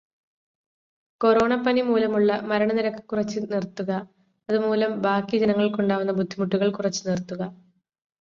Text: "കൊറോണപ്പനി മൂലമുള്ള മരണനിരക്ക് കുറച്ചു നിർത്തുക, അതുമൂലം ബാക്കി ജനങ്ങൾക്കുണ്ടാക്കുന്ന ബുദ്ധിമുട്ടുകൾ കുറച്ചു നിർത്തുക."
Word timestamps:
"കൊറോണപ്പനി 1.21 1.81
മൂലമുള്ള 1.81 2.37
മരണനിരക്ക് 2.43 3.01
കുറച്ചു 3.03 3.39
നിർത്തുക, 3.45 3.91
അതുമൂലം 4.49 4.93
ബാക്കി 5.01 5.37
ജനങ്ങൾക്കുണ്ടാക്കുന്ന 5.37 6.15
ബുദ്ധിമുട്ടുകൾ 6.19 6.71
കുറച്ചു 6.71 7.03
നിർത്തുക." 7.09 7.41